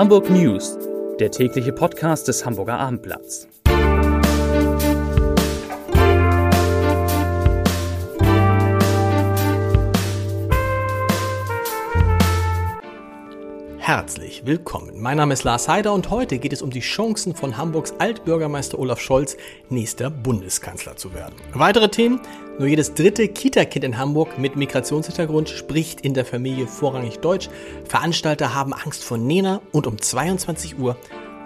[0.00, 0.78] Hamburg News,
[1.18, 3.46] der tägliche Podcast des Hamburger Abendblatts.
[13.76, 14.98] Herzlich willkommen.
[15.02, 18.78] Mein Name ist Lars Heider und heute geht es um die Chancen von Hamburgs Altbürgermeister
[18.78, 19.36] Olaf Scholz,
[19.68, 21.34] nächster Bundeskanzler zu werden.
[21.52, 22.22] Weitere Themen?
[22.60, 27.48] Nur jedes dritte Kita-Kind in Hamburg mit Migrationshintergrund spricht in der Familie vorrangig Deutsch.
[27.86, 30.94] Veranstalter haben Angst vor Nena und um 22 Uhr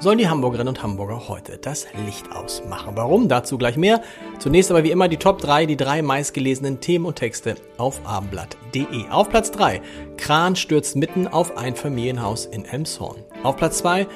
[0.00, 2.96] sollen die Hamburgerinnen und Hamburger heute das Licht ausmachen.
[2.96, 3.28] Warum?
[3.28, 4.02] Dazu gleich mehr.
[4.40, 9.08] Zunächst aber wie immer die Top 3, die drei meistgelesenen Themen und Texte auf abendblatt.de.
[9.08, 9.82] Auf Platz 3,
[10.16, 13.22] Kran stürzt mitten auf ein Familienhaus in Elmshorn.
[13.44, 14.08] Auf Platz 2,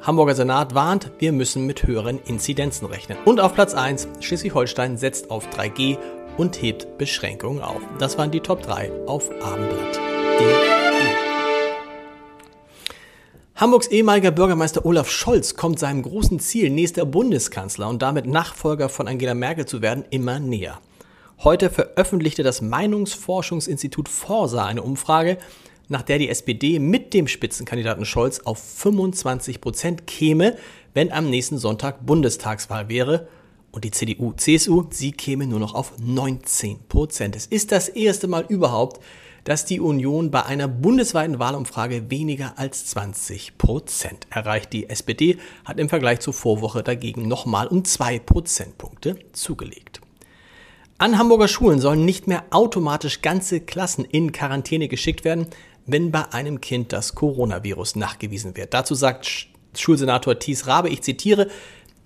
[0.00, 3.16] Hamburger Senat warnt, wir müssen mit höheren Inzidenzen rechnen.
[3.24, 5.96] Und auf Platz 1, Schleswig-Holstein setzt auf 3G
[6.36, 7.80] und hebt Beschränkungen auf.
[7.98, 10.84] Das waren die Top 3 auf abendblatt.de.
[13.56, 19.06] Hamburgs ehemaliger Bürgermeister Olaf Scholz kommt seinem großen Ziel, nächster Bundeskanzler und damit Nachfolger von
[19.06, 20.80] Angela Merkel zu werden, immer näher.
[21.42, 25.38] Heute veröffentlichte das Meinungsforschungsinstitut Forsa eine Umfrage,
[25.88, 30.56] nach der die SPD mit dem Spitzenkandidaten Scholz auf 25 Prozent käme,
[30.92, 33.28] wenn am nächsten Sonntag Bundestagswahl wäre.
[33.74, 37.34] Und die CDU, CSU, sie käme nur noch auf 19 Prozent.
[37.34, 39.02] Es ist das erste Mal überhaupt,
[39.42, 44.72] dass die Union bei einer bundesweiten Wahlumfrage weniger als 20 Prozent erreicht.
[44.72, 50.00] Die SPD hat im Vergleich zur Vorwoche dagegen nochmal um zwei Prozentpunkte zugelegt.
[50.98, 55.48] An Hamburger Schulen sollen nicht mehr automatisch ganze Klassen in Quarantäne geschickt werden,
[55.84, 58.72] wenn bei einem Kind das Coronavirus nachgewiesen wird.
[58.72, 61.48] Dazu sagt Schulsenator Thies Rabe, ich zitiere,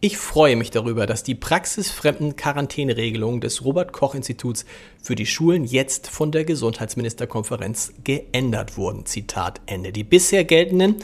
[0.01, 4.65] ich freue mich darüber, dass die praxisfremden Quarantäneregelungen des Robert Koch Instituts
[5.03, 9.07] für die Schulen jetzt von der Gesundheitsministerkonferenz geändert wurden.
[9.07, 9.91] Zitat Ende.
[9.91, 10.97] Die bisher geltenden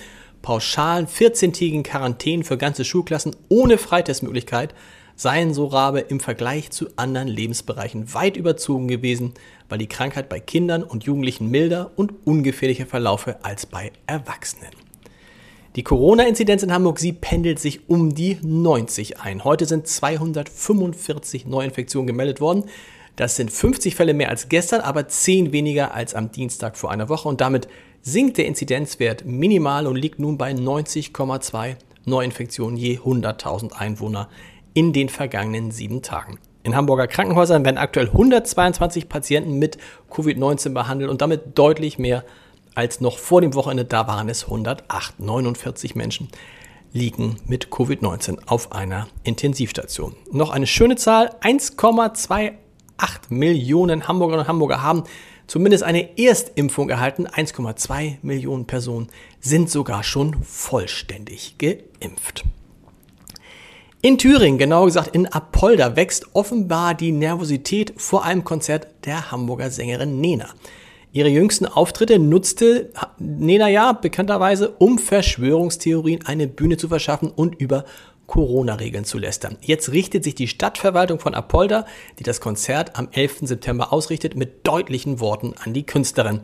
[0.43, 4.75] pauschalen 14-tägigen Quarantänen für ganze Schulklassen ohne Freitestmöglichkeit
[5.17, 9.35] seien so Rabe im Vergleich zu anderen Lebensbereichen weit überzogen gewesen,
[9.69, 14.84] weil die Krankheit bei Kindern und Jugendlichen milder und ungefährlicher verlaufe als bei Erwachsenen.
[15.77, 19.43] Die Corona-Inzidenz in Hamburg, sie pendelt sich um die 90 ein.
[19.43, 22.67] Heute sind 245 Neuinfektionen gemeldet worden.
[23.17, 27.09] Das sind 50 Fälle mehr als gestern, aber 10 weniger als am Dienstag vor einer
[27.09, 27.29] Woche.
[27.29, 27.67] Und damit
[28.03, 31.75] sinkt der Inzidenzwert minimal und liegt nun bei 90,2
[32.05, 34.29] Neuinfektionen je 100.000 Einwohner
[34.75, 36.39] in den vergangenen sieben Tagen.
[36.63, 42.25] In Hamburger Krankenhäusern werden aktuell 122 Patienten mit Covid-19 behandelt und damit deutlich mehr
[42.75, 45.21] als noch vor dem Wochenende, da waren es 108.
[45.21, 46.29] 49 Menschen
[46.93, 50.15] liegen mit Covid-19 auf einer Intensivstation.
[50.31, 52.53] Noch eine schöne Zahl, 1,28
[53.29, 55.05] Millionen Hamburgerinnen und Hamburger haben
[55.47, 57.27] zumindest eine Erstimpfung erhalten.
[57.27, 59.09] 1,2 Millionen Personen
[59.41, 62.45] sind sogar schon vollständig geimpft.
[64.01, 69.71] In Thüringen, genauer gesagt in Apolda, wächst offenbar die Nervosität vor einem Konzert der Hamburger
[69.71, 70.51] Sängerin Nena.
[71.15, 77.85] Ihre jüngsten Auftritte nutzte Nena ja bekannterweise, um Verschwörungstheorien eine Bühne zu verschaffen und über
[78.27, 79.57] Corona-Regeln zu lästern.
[79.61, 81.87] Jetzt richtet sich die Stadtverwaltung von Apolda,
[82.19, 83.43] die das Konzert am 11.
[83.43, 86.41] September ausrichtet, mit deutlichen Worten an die Künstlerin.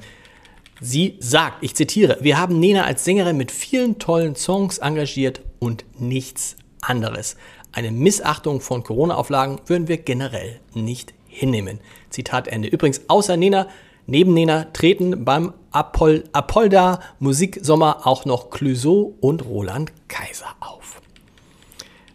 [0.81, 5.85] Sie sagt, ich zitiere, wir haben Nena als Sängerin mit vielen tollen Songs engagiert und
[5.99, 7.35] nichts anderes.
[7.73, 11.81] Eine Missachtung von Corona-Auflagen würden wir generell nicht hinnehmen.
[12.09, 12.69] Zitat Ende.
[12.69, 13.67] Übrigens, außer Nena
[14.07, 21.01] Neben Nena treten beim Apol Apolda Musiksommer auch noch Clouseau und Roland Kaiser auf.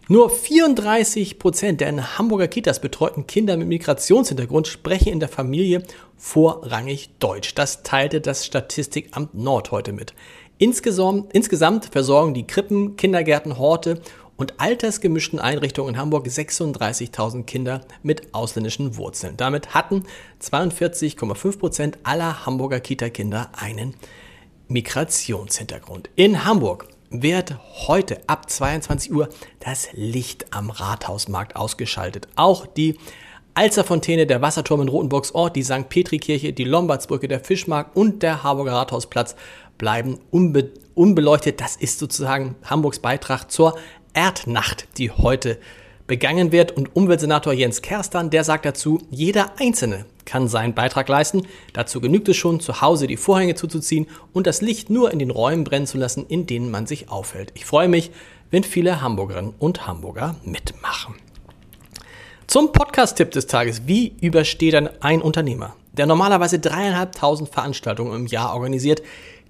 [0.08, 5.82] Nur 34 Prozent der in Hamburger Kitas betreuten Kinder mit Migrationshintergrund sprechen in der Familie
[6.16, 7.54] vorrangig Deutsch.
[7.56, 10.14] Das teilte das Statistikamt Nord heute mit.
[10.58, 14.00] Insgesamt, insgesamt versorgen die Krippen, Kindergärten, Horte
[14.36, 19.36] und altersgemischten Einrichtungen in Hamburg 36.000 Kinder mit ausländischen Wurzeln.
[19.36, 20.04] Damit hatten
[20.42, 23.94] 42,5 Prozent aller Hamburger Kita-Kinder einen
[24.68, 26.10] Migrationshintergrund.
[26.16, 27.56] In Hamburg wird
[27.86, 29.28] heute ab 22 Uhr
[29.60, 32.28] das Licht am Rathausmarkt ausgeschaltet.
[32.36, 32.98] Auch die
[33.54, 35.88] Alzerfontäne, der Wasserturm in Rotenburgs Ort, die St.
[35.88, 39.34] Petrikirche, die Lombardsbrücke, der Fischmarkt und der Harburger Rathausplatz
[39.78, 41.60] bleiben unbe unbeleuchtet.
[41.60, 43.78] Das ist sozusagen Hamburgs Beitrag zur
[44.16, 45.58] Erdnacht, die heute
[46.06, 46.72] begangen wird.
[46.72, 51.46] Und Umweltsenator Jens Kerstan, der sagt dazu, jeder Einzelne kann seinen Beitrag leisten.
[51.72, 55.30] Dazu genügt es schon, zu Hause die Vorhänge zuzuziehen und das Licht nur in den
[55.30, 57.52] Räumen brennen zu lassen, in denen man sich aufhält.
[57.54, 58.10] Ich freue mich,
[58.50, 61.14] wenn viele Hamburgerinnen und Hamburger mitmachen.
[62.46, 63.82] Zum Podcast-Tipp des Tages.
[63.86, 69.02] Wie übersteht ein Unternehmer, der normalerweise dreieinhalbtausend Veranstaltungen im Jahr organisiert,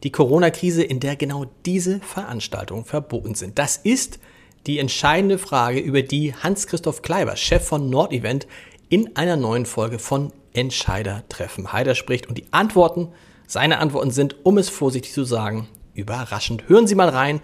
[0.03, 3.59] die Corona-Krise, in der genau diese Veranstaltungen verboten sind?
[3.59, 4.19] Das ist
[4.67, 8.47] die entscheidende Frage, über die Hans-Christoph Kleiber, Chef von Nordevent,
[8.89, 11.73] in einer neuen Folge von Entscheider treffen.
[11.73, 13.09] Heider spricht und die Antworten,
[13.47, 16.69] seine Antworten sind, um es vorsichtig zu sagen, überraschend.
[16.69, 17.41] Hören Sie mal rein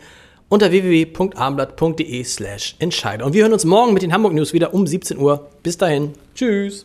[0.48, 3.24] unter www.abendblatt.de slash Entscheider.
[3.24, 5.48] Und wir hören uns morgen mit den Hamburg News wieder um 17 Uhr.
[5.62, 6.12] Bis dahin.
[6.34, 6.84] Tschüss.